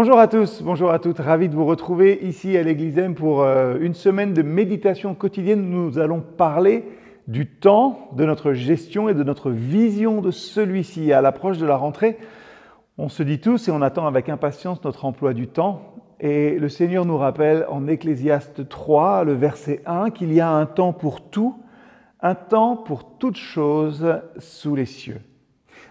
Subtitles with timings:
[0.00, 3.42] Bonjour à tous, bonjour à toutes, ravi de vous retrouver ici à l'Église M pour
[3.42, 5.68] euh, une semaine de méditation quotidienne.
[5.68, 6.84] Nous allons parler
[7.26, 11.12] du temps, de notre gestion et de notre vision de celui-ci.
[11.12, 12.16] À l'approche de la rentrée,
[12.96, 15.94] on se dit tous et on attend avec impatience notre emploi du temps.
[16.20, 20.66] Et le Seigneur nous rappelle en Ecclésiaste 3, le verset 1, qu'il y a un
[20.66, 21.56] temps pour tout,
[22.20, 25.22] un temps pour toutes choses sous les cieux.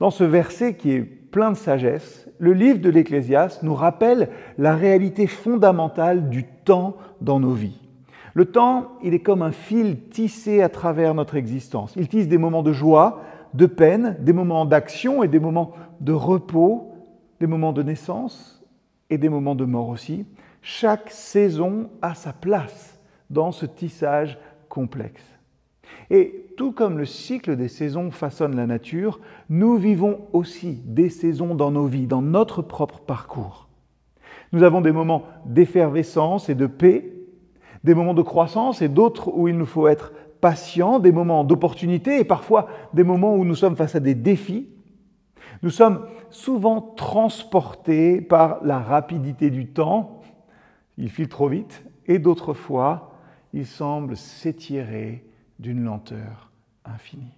[0.00, 4.74] Dans ce verset qui est plein de sagesse, le livre de l'Ecclésiaste nous rappelle la
[4.74, 7.80] réalité fondamentale du temps dans nos vies.
[8.34, 11.94] Le temps, il est comme un fil tissé à travers notre existence.
[11.96, 13.22] Il tisse des moments de joie,
[13.54, 16.92] de peine, des moments d'action et des moments de repos,
[17.40, 18.64] des moments de naissance
[19.10, 20.26] et des moments de mort aussi.
[20.62, 22.98] Chaque saison a sa place
[23.30, 24.38] dans ce tissage
[24.68, 25.37] complexe.
[26.10, 31.54] Et tout comme le cycle des saisons façonne la nature, nous vivons aussi des saisons
[31.54, 33.68] dans nos vies, dans notre propre parcours.
[34.52, 37.12] Nous avons des moments d'effervescence et de paix,
[37.84, 42.18] des moments de croissance et d'autres où il nous faut être patient, des moments d'opportunité
[42.18, 44.68] et parfois des moments où nous sommes face à des défis.
[45.62, 50.22] Nous sommes souvent transportés par la rapidité du temps,
[50.96, 53.12] il file trop vite, et d'autres fois,
[53.52, 55.24] il semble s'étirer
[55.58, 56.50] d'une lenteur
[56.84, 57.34] infinie.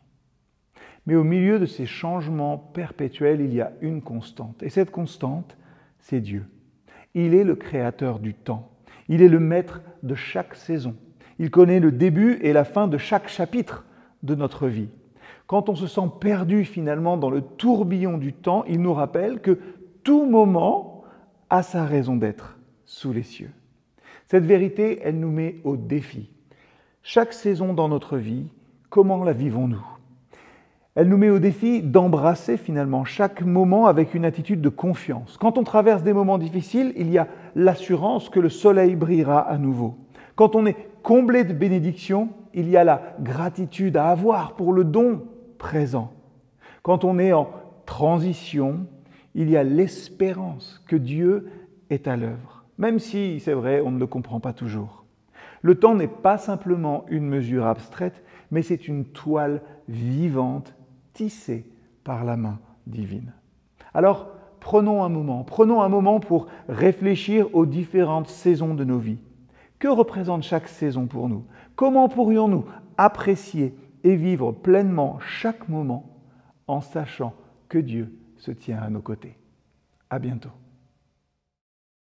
[1.07, 4.63] Mais au milieu de ces changements perpétuels, il y a une constante.
[4.63, 5.57] Et cette constante,
[5.99, 6.47] c'est Dieu.
[7.15, 8.71] Il est le créateur du temps.
[9.09, 10.95] Il est le maître de chaque saison.
[11.39, 13.85] Il connaît le début et la fin de chaque chapitre
[14.23, 14.91] de notre vie.
[15.47, 19.59] Quand on se sent perdu finalement dans le tourbillon du temps, il nous rappelle que
[20.05, 21.03] tout moment
[21.49, 23.51] a sa raison d'être sous les cieux.
[24.29, 26.31] Cette vérité, elle nous met au défi
[27.03, 28.47] chaque saison dans notre vie,
[28.91, 29.85] comment la vivons-nous?
[30.95, 35.39] Elle nous met au défi d'embrasser finalement chaque moment avec une attitude de confiance.
[35.39, 39.57] Quand on traverse des moments difficiles, il y a l'assurance que le soleil brillera à
[39.57, 39.97] nouveau.
[40.35, 44.85] Quand on est comblé de bénédictions, il y a la gratitude à avoir pour le
[44.85, 45.23] don
[45.59, 46.13] présent.
[46.83, 47.49] Quand on est en
[47.87, 48.87] transition,
[49.35, 51.49] il y a l'espérance que Dieu
[51.89, 55.00] est à l'œuvre, même si, c'est vrai, on ne le comprend pas toujours.
[55.63, 60.75] Le temps n'est pas simplement une mesure abstraite, mais c'est une toile vivante
[61.13, 61.67] tissée
[62.05, 63.33] par la main divine.
[63.93, 64.29] Alors,
[64.61, 69.19] prenons un moment, prenons un moment pour réfléchir aux différentes saisons de nos vies.
[69.79, 71.45] Que représente chaque saison pour nous?
[71.77, 72.65] Comment pourrions-nous
[72.97, 76.19] apprécier et vivre pleinement chaque moment
[76.67, 77.35] en sachant
[77.69, 79.37] que Dieu se tient à nos côtés?
[80.11, 80.51] À bientôt.